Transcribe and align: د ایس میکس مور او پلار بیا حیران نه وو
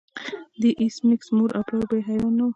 د 0.61 0.63
ایس 0.81 0.95
میکس 1.07 1.27
مور 1.35 1.49
او 1.57 1.63
پلار 1.67 1.85
بیا 1.89 2.01
حیران 2.09 2.33
نه 2.37 2.43
وو 2.43 2.49